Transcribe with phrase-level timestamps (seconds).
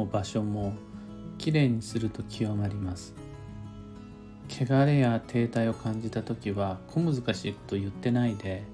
[0.00, 0.72] も場所も
[1.36, 3.14] きれいにすると清まります。
[4.48, 8.64] 汚れや停滞を感じた時は小難しいこと言ってないで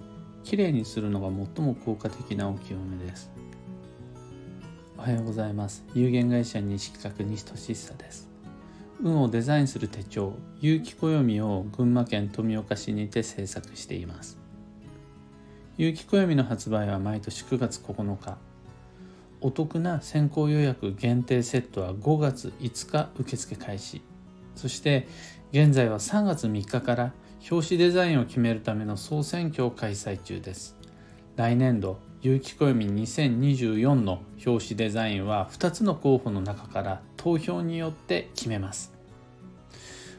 [0.42, 3.30] きれいにするのが最も効果的なお清めです。
[4.96, 5.84] おはようございます。
[5.94, 8.28] 有限会社西企画西俊久です。
[9.02, 14.38] 運をデザインする手帳有機暦を群馬県富岡市にて制作しています。
[15.76, 18.38] 有機暦の発売は毎年9月9日。
[19.46, 24.02] お得な先行予約限定セットは5月5日受付開始。
[24.56, 25.06] そして
[25.52, 27.12] 現在は3月3日から
[27.48, 30.76] 表紙デザインを決めるための総選挙を開催中です。
[31.36, 38.92] 来年度有機暦2024の表紙デザインは2つの候補の中から投票によって決めます。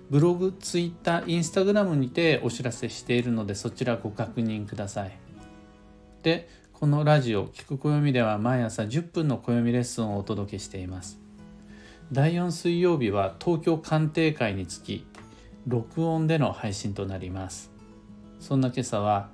[0.09, 5.19] ブログ、ツイッター、インスタグラムにてお知らせしているのでそちらご確認ください。
[6.23, 6.47] で
[6.79, 11.19] このラジオ「聞く暦」では毎朝10分の暦レッスンをお届けしています。
[12.11, 15.03] 第4水曜日は東京鑑定会につき
[15.65, 17.71] 録音での配信となります。
[18.39, 19.31] そんな今朝は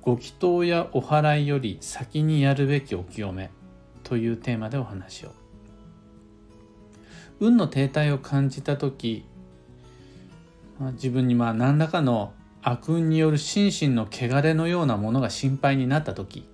[0.00, 3.50] ご祈祷やお祓いより先にやるべきお清め
[4.02, 5.32] というテーマでお話を。
[7.38, 9.26] 運の停滞を感じた時
[10.94, 12.32] 自分にまあ何らかの
[12.68, 16.48] 悪運による心身の汚れのようなものが心配になった時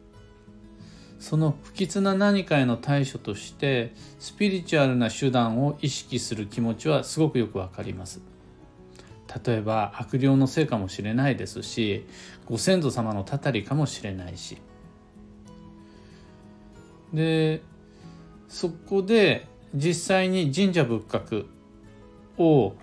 [1.22, 8.20] その不吉な何かへの対処としてスピリチュアルな手段を意識する気持ちはすごくよくわかります。
[9.46, 12.06] 例えば悪霊のせいかもしれないですし
[12.44, 14.58] ご先祖様のたたりかもしれないし。
[17.14, 17.62] で
[18.48, 21.46] そこで実際に神社仏閣
[22.36, 22.74] を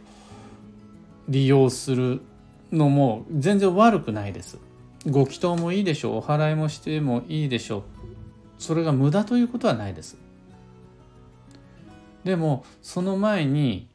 [1.27, 2.21] 利用する
[2.71, 4.59] のも全然悪くないです。
[5.05, 6.15] ご祈祷もいいでしょう。
[6.19, 7.98] お祓いもしてもいいでしょう。
[8.59, 10.17] それが無駄ということはないです。
[12.23, 13.87] でもその前に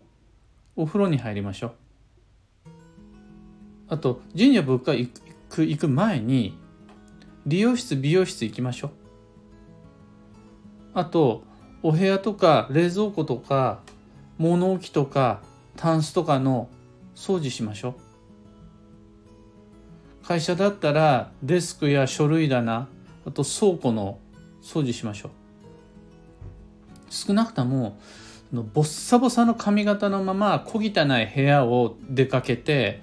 [0.75, 1.73] お風呂に入りましょう。
[3.89, 5.11] あと神社仏閣行
[5.51, 6.59] く行く前に
[7.47, 8.91] 理容室美容室行きましょう。
[10.95, 11.45] あと
[11.83, 13.83] お部屋とか冷蔵庫とか
[14.39, 15.43] 物置とか
[15.77, 16.69] タンスとかの
[17.15, 17.95] 掃除しましょう。
[20.27, 22.89] 会社だったらデスクや書類棚
[23.27, 24.19] あと倉庫の
[24.65, 25.31] 掃除しましょう
[27.11, 27.99] 少なくとも
[28.53, 33.03] のボッサボサの髪型のまま小汚い部屋を出かけて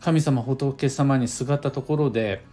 [0.00, 2.44] 神様仏様にすがったところで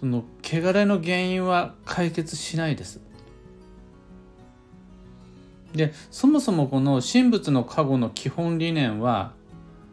[0.00, 3.00] その汚れの原因は解決しないです。
[5.72, 9.32] でそもそもこの神仏の加護の基本理念は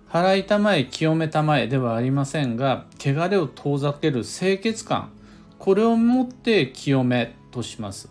[0.10, 5.12] 払いたまえ清めたまえではありませんが汚れを遠ざける清潔感
[5.60, 8.10] これをもって清めとします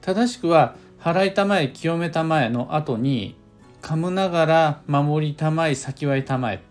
[0.00, 3.36] 正しくは払いたまえ清めたまえの後に
[3.82, 6.62] 噛むながら守りたまえ先はいたまえ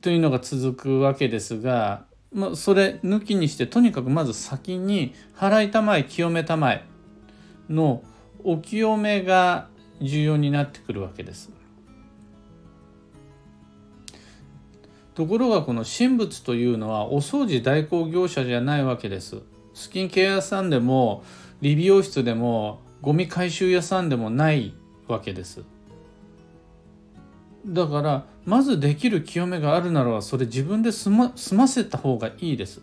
[0.00, 6.84] というのが続くわけですが、まあ、それ抜きにしてとにかくまず先に払いたまえ清めたまえ
[7.68, 8.02] の
[8.44, 9.68] お清めが
[10.00, 11.50] 重要になってくるわけです。
[15.14, 19.42] ところがこの神仏というのはお掃除代行業者じゃないわけです。
[19.74, 21.22] スキンケア屋さんでも
[21.60, 24.74] 理美容室でもゴミ回収屋さんでもない
[25.08, 25.62] わけです。
[27.66, 32.80] だからまずできる清めがあるならそれ自分で済ま済ませた方がいいです。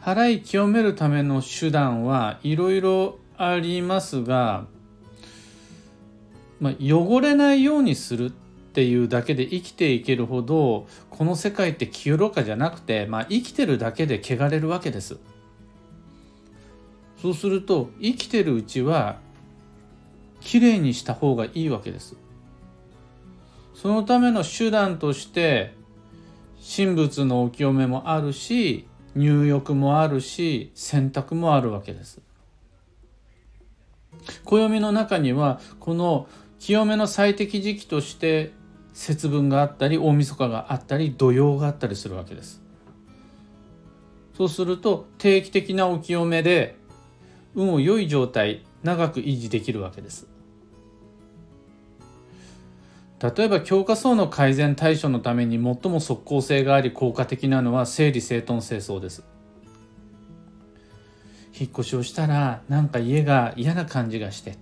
[0.00, 4.66] 払い清めるための手段はいろいろありますが、
[6.60, 8.32] まあ、汚れないようにする
[8.74, 15.16] っていうだけで生きていけるほどこの世界って清らかじゃなくて、まあ、生きてるだけで汚れるわけです。
[17.22, 19.20] そうすると生きてるうちは
[20.40, 22.16] きれいにした方がいいわけです。
[23.74, 25.72] そのための手段として
[26.76, 32.20] 神仏のお清めもあるし入浴もあるし洗濯もあるわけです。
[34.44, 36.26] 暦の中にはこの
[36.58, 38.50] 清めの最適時期として
[38.94, 42.62] 節分があったり大晦日があったり土曜があったりするわけです。
[44.36, 46.76] そうすると定期的なお清めで
[47.54, 50.26] 運を良い状態長く維持できるわけです。
[53.20, 59.24] 例えば強化層の改善対処のために最も即効性があり効果的なのは整理整頓清掃です。
[61.58, 64.56] 引っ越しをしたらなんか家が嫌な感じがして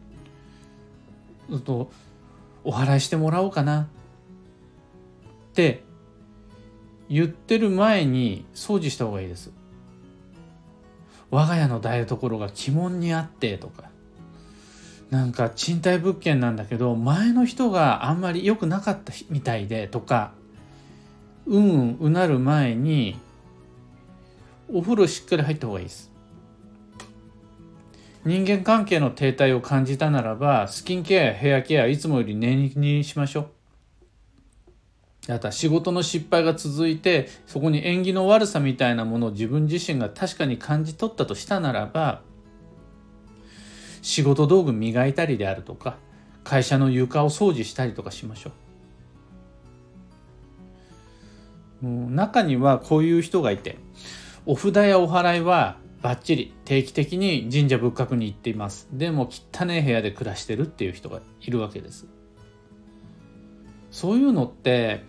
[1.64, 1.90] と
[2.64, 3.88] お祓いしてもらおうかな。
[5.52, 5.84] って
[7.10, 9.52] 言ってる前に掃除した方がいいです。
[11.31, 13.93] 我が家の台所が鬼門にあってとか。
[15.10, 20.32] なんか賃貸物件なんだけど前の人があんまり良くなかったみたいでとか
[21.46, 23.19] うんうんうなる前に
[24.72, 26.10] お風呂しっかり入った方がいいです。
[28.25, 33.62] 人間関係の停滞を感じたならばスキンケアヘアケアいつもより念にしましょう。
[35.28, 42.22] あとは仕事の失敗が続いてそこに縁起の悪さみたいなものを自分自身が確かに感じ取ったとしたならば
[44.02, 45.96] 仕事道具磨いたりであるとか
[46.42, 48.50] 会社の床を掃除したりとかしましょ
[51.82, 51.86] う。
[51.86, 53.78] もう中にはこういう人がいて
[54.44, 58.88] お札やお祓いはバッチリ定期的に神社仏閣に行っています。
[58.92, 62.06] でも汚い部屋で暮らしてるっていう人がいるわけです。
[63.93, 65.05] そういうのって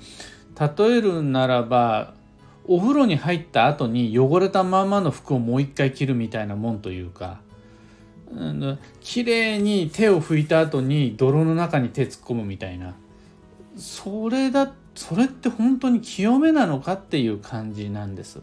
[0.59, 2.13] 例えるならば
[2.67, 7.39] お風呂に入った後に汚れたままの服をもう一回着るみたいなもんというか
[9.01, 12.95] 綺麗に手を拭いた後に泥の中に手突っ込むみたいな。
[13.77, 18.41] それだそれって本当に清めなのかっていう感じなんです。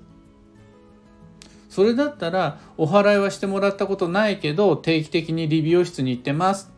[1.68, 6.70] それだったらお払いはしてもらったことないけど定期的に理美容室に行ってます。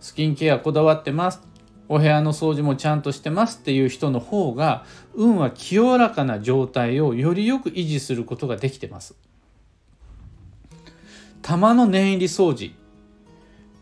[0.00, 1.42] スキンケアこだわってます。
[1.88, 4.84] お部屋の掃除もちゃんとしてますっていう人の方が
[5.14, 9.14] 運は清らかな状態をよりよく維持することができてます。
[11.42, 12.72] 玉の念入り掃除。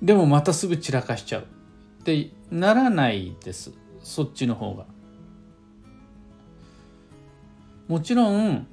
[0.02, 3.72] でもまたすぐ散らかしちゃうってならないです。
[4.02, 4.84] そっちの方が。
[7.88, 8.66] もちろん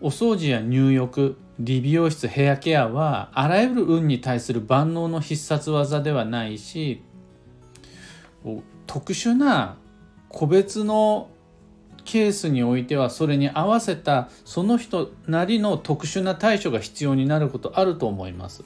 [0.00, 7.02] お掃除や入浴理美容室ヘアケアはあらゆる運に対する万能の必殺技ではないし
[8.92, 9.78] 特殊な
[10.28, 11.30] 個別の
[12.04, 18.64] ケースにおいてはそれに合わせたその人なりの特殊な対処が必要になることあると思います。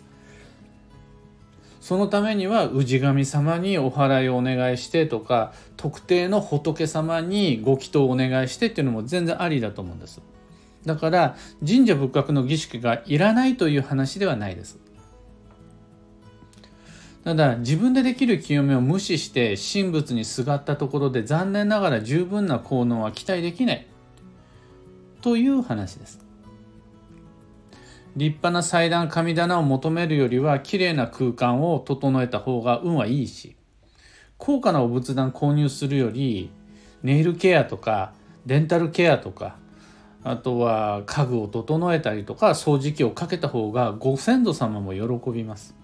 [1.81, 10.21] そのためには氏神様にお祓いをお願いしてとか特定の仏様にご祈祷をお願いしてっていうのも全然ありだと思うんです。
[10.85, 14.86] だから神社仏閣の儀式がいらないという話ではないです。
[17.27, 23.87] ただ自分でできる清めを無視して神仏にすがったところで残念ながら十分な効能は期待できない
[25.23, 26.21] という話です。
[28.15, 33.57] 立派な祭壇神棚を求めるよりは綺麗な空間を整えた方が運はいいし
[34.39, 36.53] 高価なお仏壇購入するより
[37.03, 38.13] ネイルケアとか
[38.47, 39.57] デンタルケアとか
[40.23, 45.75] あとは家具を整えたりとか掃除機をかけた方がご先祖様も喜びます。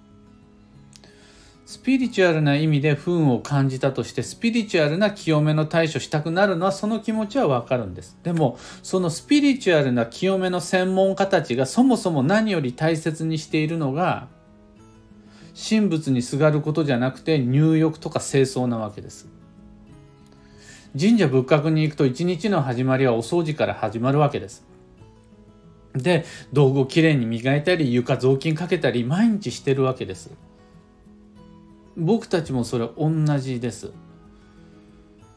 [1.73, 8.19] スピリチュアルな意味で不運を感じたとしてスピリチュアルな清めの対処したくなるのはその気持ちはわかるんです。
[8.23, 14.29] でもそのスピリチュアルな清めの専門家たちがそもそも何より大切にしているのが
[15.57, 19.29] 神仏にすがることじゃなくて入浴とか清掃なわけです。
[20.93, 24.67] 神社仏閣に行くと一日の始まりはお掃除から始まるわけです。
[25.95, 30.33] で道具をきれいに磨いたり床雑巾かけたり毎日してるわけです。
[31.97, 33.93] 僕たちもそれ同じです。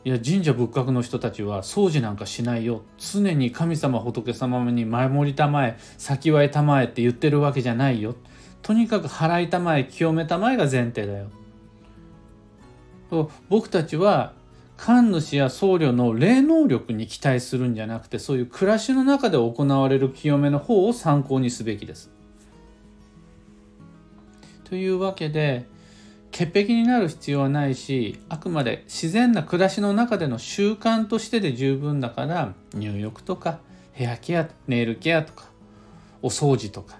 [0.06, 8.16] いや神社仏閣の人たちは掃除なんかしないよ常に神様仏様に前盛りたまえ先はえたまえって言ってるわけじゃないよ
[8.62, 11.32] とにかく払いたまえ清めたまえが前提だよ
[13.10, 14.34] と僕たちは
[14.78, 22.12] 神主や僧侶の霊能力に期待するんじゃなくてそういう暮らしの中で行われる清めの方を参考にすべきです。
[24.66, 25.66] というわけで
[26.36, 33.60] 潔癖になる必要はないしあくまで自然な暮らしの中での習慣としてで十分だから入浴とか
[33.94, 35.46] ヘアケアネイルケアとか
[36.22, 36.98] お掃除とか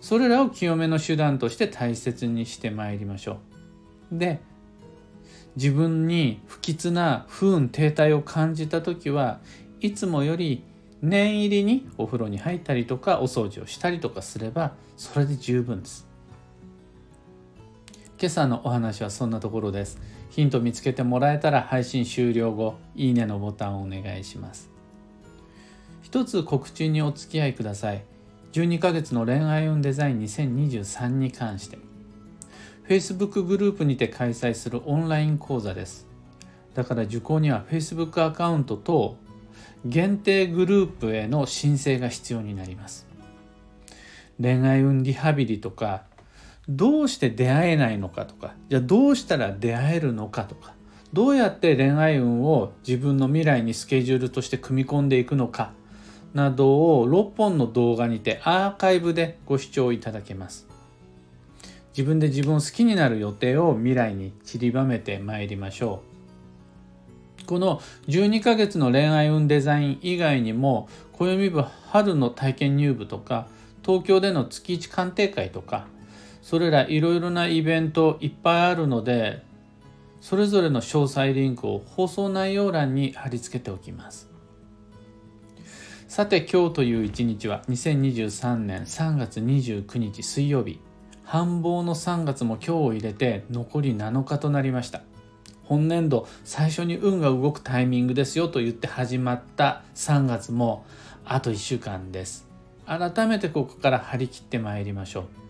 [0.00, 3.38] それらを清めの手段として大切にしてまいりましょ
[4.12, 4.18] う。
[4.18, 4.38] で
[5.56, 9.40] 自分に不吉な不運停滞を感じた時は
[9.80, 10.62] いつもより
[11.02, 16.11] 念入りにお風呂に入ったりとかお掃除をしたりとかすればそれで十分です
[18.22, 20.00] 今朝のお話はそんなところです
[20.30, 24.70] ヒント見つけてもらえたら配信終了後いいねのボタンをお願いします
[26.02, 28.04] 一つ告知にお付き合いください
[28.52, 31.78] 12ヶ月の恋愛運デザイン2023に関して
[32.88, 36.06] Facebook グループにて開催するオンライン講座です。
[36.74, 39.16] だから受講には Facebook アカウントと
[39.84, 43.06] 限定グループへの申請が必要になります。
[44.40, 46.04] 恋愛運リハビリとか
[46.68, 50.74] どうして出会えないのかとかじゃあどうしたら出会えるのかとか
[51.12, 55.72] どうやって恋愛運を自分の未来にスケジュールとして組み込んでいくのか
[56.34, 60.66] などを6本の動画にてアーカイブでご視聴いただけます。
[61.90, 66.02] 自分で自分を好きになる予定を未来に散りばめてまいりましょ
[67.42, 67.44] う。
[67.44, 73.46] この12ヶ月の恋愛運デザイン以外にも暦部春の体験入部とか
[73.84, 75.86] 東京での月1鑑定会とか
[76.42, 79.42] それらいろいろなイベントいっぱいあるので
[80.20, 84.30] それぞれの詳細リンクを放送内容欄に貼り付けておきます。
[86.06, 90.78] さて今日という一日は2023年3月29日水曜日。
[91.24, 95.02] 繁忙の3月も今日を入れて残り7日となりました。
[95.64, 100.84] 本年度最初に運が動くタイミングですよと言って始まった3月も
[101.24, 102.46] あと1週間です。
[102.86, 105.41] 改めてここから張り切ってまいりましょう。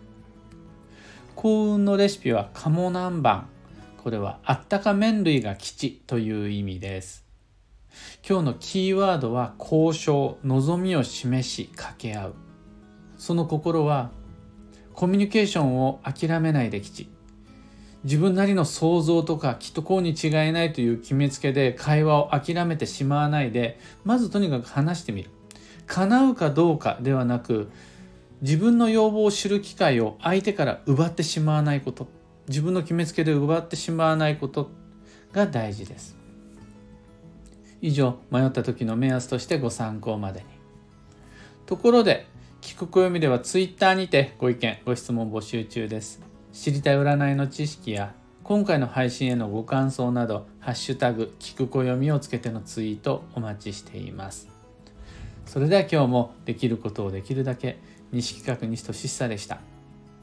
[1.35, 3.43] 幸運のレシピは鴨南蛮。
[3.97, 7.25] これはあったか麺類が吉という意味です。
[8.27, 12.35] 今日のキーワードは交渉望みを示し掛け合う。
[13.17, 14.11] その心は
[14.93, 17.09] コミュニケーションを諦めないで吉。
[18.03, 25.29] 自分なりの想像とかきっとこうに違いないという決めつけで会話を諦めてしまわないでまずとにかく話してみる。
[25.87, 27.69] 叶うかどうかではなく
[28.43, 32.07] 自分の要望を知る機会を相手から奪ってしまわないこと。
[32.47, 34.69] 自分の決めつけで奪ってしまわないこと。
[35.33, 36.15] が大事です。
[37.81, 40.45] 以上迷った時の目安としてご参考までに。
[41.65, 42.27] ところで
[42.61, 46.21] 聞く暦では Twitter にてご意見ご質問募集中です。
[46.53, 54.47] 知りたい占いの知識や今回の配信へのご感想など「ハッシュタグ聞く暦」をつけてのツイートお待ちしています。
[55.45, 57.79] それでは今日もできることをできるだけ
[58.13, 59.55] 西企画西俊久でした。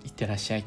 [0.04, 0.64] いってらっしゃい。